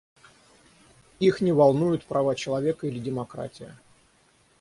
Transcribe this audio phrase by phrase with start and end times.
[1.19, 3.77] Их не волнуют права человека или демократия.